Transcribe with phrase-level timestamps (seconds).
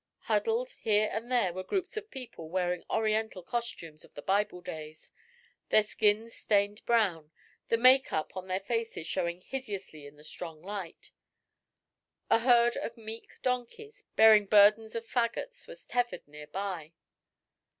[0.21, 5.11] Huddled here and there were groups of people wearing Oriental costumes of the Bible days,
[5.69, 7.31] their skins stained brown,
[7.69, 11.11] the make up on their faces showing hideously in the strong light.
[12.31, 16.93] A herd of meek donkeys, bearing burdens of faggots, was tethered near by.